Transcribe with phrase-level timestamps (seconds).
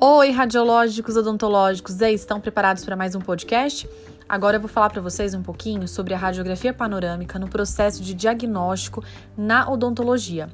[0.00, 3.90] Oi, radiológicos odontológicos, estão preparados para mais um podcast?
[4.28, 8.14] Agora eu vou falar para vocês um pouquinho sobre a radiografia panorâmica no processo de
[8.14, 9.02] diagnóstico
[9.36, 10.48] na odontologia.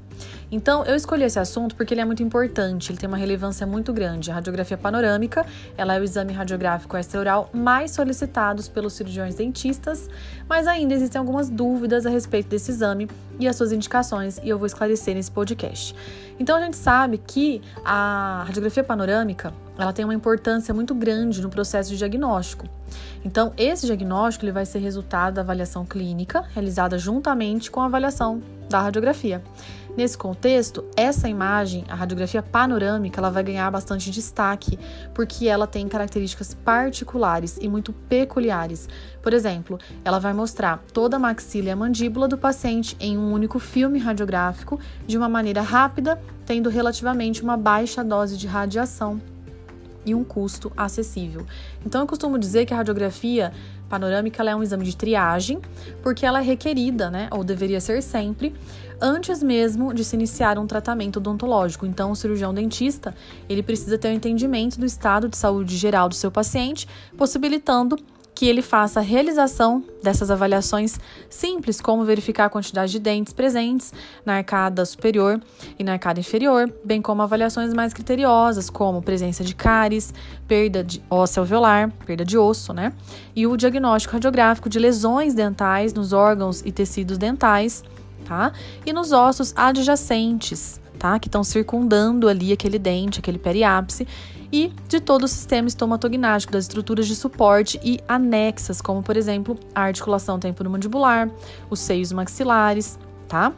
[0.50, 3.93] Então, eu escolhi esse assunto porque ele é muito importante, ele tem uma relevância muito
[3.93, 4.30] grande.
[4.30, 5.45] A radiografia panorâmica,
[5.76, 10.08] ela é o exame radiográfico extraoral mais solicitado pelos cirurgiões dentistas,
[10.48, 14.59] mas ainda existem algumas dúvidas a respeito desse exame e as suas indicações, e eu
[14.59, 15.95] vou esclarecer nesse podcast.
[16.38, 21.48] Então, a gente sabe que a radiografia panorâmica, ela tem uma importância muito grande no
[21.48, 22.69] processo de diagnóstico.
[23.25, 28.42] Então, esse diagnóstico ele vai ser resultado da avaliação clínica realizada juntamente com a avaliação
[28.69, 29.42] da radiografia.
[29.97, 34.77] Nesse contexto, essa imagem, a radiografia panorâmica, ela vai ganhar bastante destaque
[35.15, 38.89] porque ela tem características particulares e muito peculiares.
[39.23, 43.33] Por exemplo, ela vai mostrar toda a maxila e a mandíbula do paciente em um
[43.33, 49.20] único filme radiográfico de uma maneira rápida, tendo relativamente uma baixa dose de radiação
[50.05, 51.47] e um custo acessível.
[51.84, 53.53] Então, eu costumo dizer que a radiografia
[53.88, 55.60] panorâmica é um exame de triagem,
[56.02, 58.54] porque ela é requerida, né, ou deveria ser sempre,
[59.00, 61.86] antes mesmo de se iniciar um tratamento odontológico.
[61.86, 63.14] Então, o cirurgião dentista,
[63.48, 67.98] ele precisa ter um entendimento do estado de saúde geral do seu paciente, possibilitando
[68.34, 70.98] que ele faça a realização dessas avaliações
[71.30, 73.92] simples, como verificar a quantidade de dentes presentes
[74.27, 75.40] na arcada superior
[75.78, 80.12] e na arcada inferior, bem como avaliações mais criteriosas, como presença de cáries,
[80.48, 82.92] perda de óssea alveolar, perda de osso, né?
[83.36, 87.84] E o diagnóstico radiográfico de lesões dentais nos órgãos e tecidos dentais,
[88.24, 88.52] tá?
[88.84, 91.18] E nos ossos adjacentes, tá?
[91.18, 94.06] Que estão circundando ali aquele dente, aquele periápice
[94.55, 99.58] e de todo o sistema estomatognático, das estruturas de suporte e anexas, como por exemplo
[99.74, 101.28] a articulação temporomandibular,
[101.69, 102.96] os seios maxilares,
[103.27, 103.52] tá?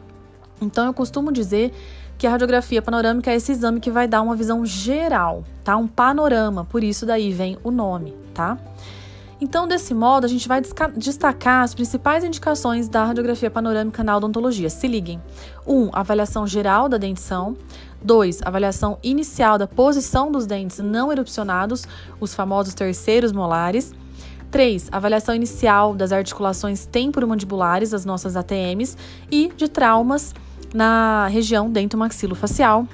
[0.59, 1.71] Então eu costumo dizer
[2.17, 5.77] que a radiografia panorâmica é esse exame que vai dar uma visão geral, tá?
[5.77, 8.57] Um panorama, por isso daí vem o nome, tá?
[9.39, 10.61] Então, desse modo, a gente vai
[10.95, 14.69] destacar as principais indicações da radiografia panorâmica na odontologia.
[14.69, 15.21] Se liguem.
[15.65, 15.73] 1.
[15.73, 17.55] Um, avaliação geral da dentição.
[18.03, 18.41] 2.
[18.43, 21.85] Avaliação inicial da posição dos dentes não erupcionados,
[22.19, 23.93] os famosos terceiros molares.
[24.49, 24.89] 3.
[24.91, 28.97] Avaliação inicial das articulações temporomandibulares, as nossas ATMs,
[29.29, 30.33] e de traumas
[30.73, 32.87] na região dento-maxilofacial.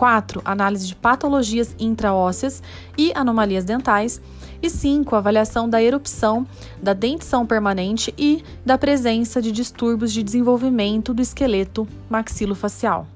[0.00, 0.40] 4.
[0.46, 2.62] Análise de patologias intraósseas
[2.96, 4.18] e anomalias dentais.
[4.62, 5.14] E 5.
[5.14, 6.46] Avaliação da erupção,
[6.82, 13.06] da dentição permanente e da presença de distúrbios de desenvolvimento do esqueleto maxilofacial.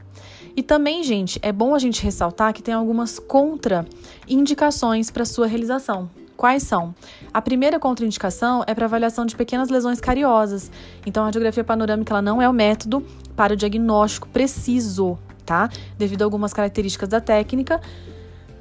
[0.55, 6.11] E também, gente, é bom a gente ressaltar que tem algumas contraindicações para sua realização.
[6.37, 6.95] Quais são?
[7.33, 10.71] A primeira contraindicação é para avaliação de pequenas lesões cariosas.
[11.07, 13.03] Então, a radiografia panorâmica ela não é o método
[13.35, 15.69] para o diagnóstico preciso, tá?
[15.99, 17.81] Devido a algumas características da técnica,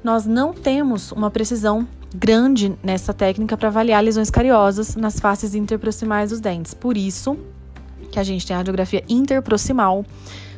[0.02, 6.30] nós não temos uma precisão grande nessa técnica para avaliar lesões cariosas nas faces interproximais
[6.30, 6.74] dos dentes.
[6.74, 7.36] Por isso
[8.12, 10.04] que a gente tem a radiografia interproximal,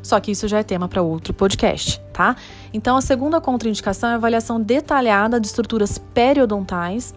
[0.03, 2.37] só que isso já é tema para outro podcast, tá?
[2.73, 7.15] Então, a segunda contraindicação é a avaliação detalhada de estruturas periodontais.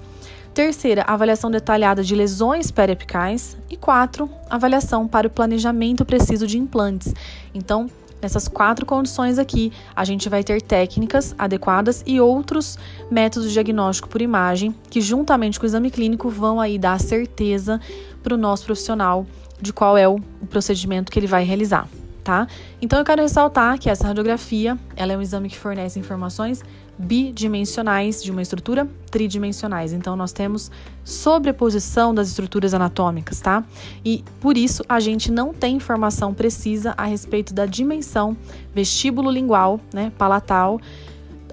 [0.53, 3.57] Terceira, avaliação detalhada de lesões periapicais.
[3.69, 7.13] E quatro, avaliação para o planejamento preciso de implantes.
[7.53, 7.87] Então,
[8.21, 12.77] nessas quatro condições aqui, a gente vai ter técnicas adequadas e outros
[13.09, 17.79] métodos de diagnóstico por imagem que, juntamente com o exame clínico, vão aí dar certeza
[18.21, 19.25] para o nosso profissional
[19.61, 20.19] de qual é o
[20.49, 21.87] procedimento que ele vai realizar
[22.29, 22.47] tá?
[22.79, 26.63] Então eu quero ressaltar que essa radiografia, ela é um exame que fornece informações
[26.95, 29.93] bidimensionais de uma estrutura tridimensionais.
[29.93, 30.69] Então nós temos
[31.03, 33.63] sobreposição das estruturas anatômicas, tá?
[34.05, 38.37] E por isso a gente não tem informação precisa a respeito da dimensão
[38.75, 40.79] vestíbulo lingual, né, palatal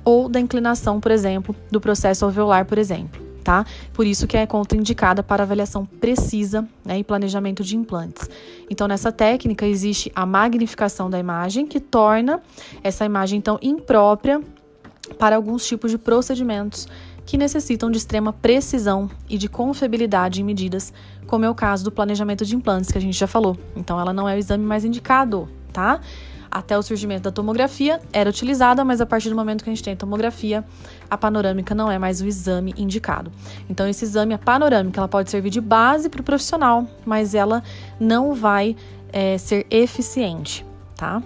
[0.04, 3.64] ou da inclinação, por exemplo, do processo alveolar, por exemplo tá?
[3.92, 8.28] Por isso que é contraindicada para avaliação precisa né, e planejamento de implantes.
[8.68, 12.42] Então, nessa técnica existe a magnificação da imagem, que torna
[12.82, 14.42] essa imagem então imprópria
[15.16, 16.88] para alguns tipos de procedimentos
[17.24, 20.92] que necessitam de extrema precisão e de confiabilidade em medidas,
[21.28, 23.56] como é o caso do planejamento de implantes que a gente já falou.
[23.76, 26.00] Então, ela não é o exame mais indicado, tá?
[26.56, 29.82] Até o surgimento da tomografia era utilizada, mas a partir do momento que a gente
[29.82, 30.64] tem a tomografia,
[31.10, 33.30] a panorâmica não é mais o exame indicado.
[33.68, 37.62] Então, esse exame, a panorâmica, ela pode servir de base para o profissional, mas ela
[38.00, 38.74] não vai
[39.12, 40.64] é, ser eficiente,
[40.96, 41.22] tá?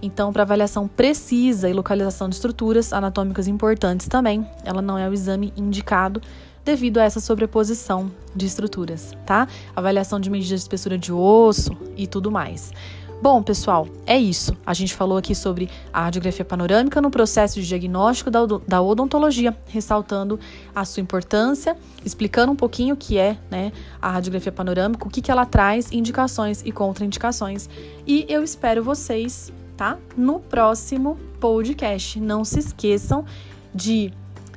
[0.00, 5.12] Então, para avaliação precisa e localização de estruturas anatômicas importantes também, ela não é o
[5.12, 6.22] exame indicado
[6.64, 9.46] devido a essa sobreposição de estruturas, tá?
[9.76, 12.72] Avaliação de medidas de espessura de osso e tudo mais.
[13.22, 14.56] Bom, pessoal, é isso.
[14.64, 20.40] A gente falou aqui sobre a radiografia panorâmica no processo de diagnóstico da odontologia, ressaltando
[20.74, 25.20] a sua importância, explicando um pouquinho o que é né, a radiografia panorâmica, o que,
[25.20, 27.68] que ela traz, indicações e contraindicações.
[28.06, 29.98] E eu espero vocês, tá?
[30.16, 32.18] No próximo podcast.
[32.18, 33.26] Não se esqueçam
[33.74, 34.14] de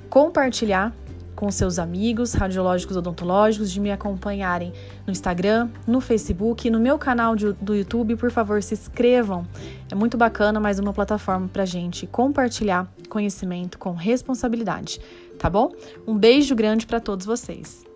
[0.09, 0.95] compartilhar
[1.35, 4.73] com seus amigos radiológicos odontológicos, de me acompanharem
[5.05, 8.15] no Instagram, no Facebook, no meu canal de, do YouTube.
[8.15, 9.47] Por favor, se inscrevam.
[9.91, 14.99] É muito bacana, mais uma plataforma para gente compartilhar conhecimento com responsabilidade,
[15.37, 15.71] tá bom?
[16.07, 17.92] Um beijo grande para todos vocês.